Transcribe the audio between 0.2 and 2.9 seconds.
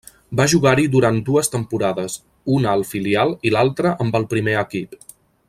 Va jugar-hi durant dues temporades, una al